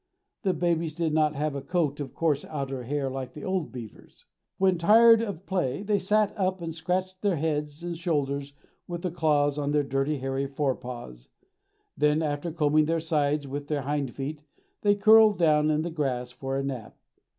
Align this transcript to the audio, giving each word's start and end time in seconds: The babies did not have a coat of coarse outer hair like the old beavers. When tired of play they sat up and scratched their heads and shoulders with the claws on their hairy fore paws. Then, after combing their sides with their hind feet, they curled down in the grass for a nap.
The 0.41 0.55
babies 0.55 0.95
did 0.95 1.13
not 1.13 1.35
have 1.35 1.53
a 1.53 1.61
coat 1.61 1.99
of 1.99 2.15
coarse 2.15 2.43
outer 2.45 2.85
hair 2.85 3.07
like 3.07 3.33
the 3.33 3.43
old 3.43 3.71
beavers. 3.71 4.25
When 4.57 4.79
tired 4.79 5.21
of 5.21 5.45
play 5.45 5.83
they 5.83 5.99
sat 5.99 6.35
up 6.35 6.59
and 6.59 6.73
scratched 6.73 7.21
their 7.21 7.35
heads 7.35 7.83
and 7.83 7.95
shoulders 7.95 8.53
with 8.87 9.03
the 9.03 9.11
claws 9.11 9.59
on 9.59 9.73
their 9.73 9.87
hairy 10.17 10.47
fore 10.47 10.73
paws. 10.75 11.29
Then, 11.95 12.23
after 12.23 12.51
combing 12.51 12.85
their 12.85 12.99
sides 12.99 13.47
with 13.47 13.67
their 13.67 13.83
hind 13.83 14.15
feet, 14.15 14.41
they 14.81 14.95
curled 14.95 15.37
down 15.37 15.69
in 15.69 15.83
the 15.83 15.91
grass 15.91 16.31
for 16.31 16.57
a 16.57 16.63
nap. 16.63 16.97